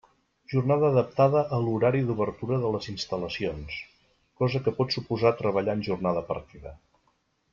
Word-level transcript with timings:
Jornada 0.51 0.87
adaptada 0.93 1.41
a 1.57 1.59
l'horari 1.65 1.99
d'obertura 2.07 2.57
de 2.63 2.71
les 2.77 2.87
instal·lacions, 2.93 3.77
cosa 4.43 4.61
que 4.69 4.75
pot 4.81 4.97
suposar 4.97 5.33
treballar 5.43 5.79
en 5.81 5.87
jornada 5.89 6.27
partida. 6.33 6.73